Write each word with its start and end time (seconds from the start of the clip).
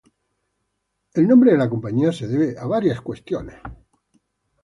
El 1.13 1.27
nombre 1.27 1.51
de 1.51 1.59
la 1.59 1.69
compañía 1.69 2.11
se 2.11 2.27
debe 2.27 2.57
a 2.57 2.65
varias 2.65 3.01
cuestiones. 3.01 3.57